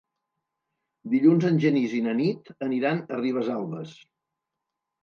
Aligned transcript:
Dilluns 1.11 1.45
en 1.51 1.61
Genís 1.67 1.93
i 1.99 2.01
na 2.09 2.17
Nit 2.23 2.51
aniran 2.71 3.07
a 3.13 3.23
Ribesalbes. 3.25 3.97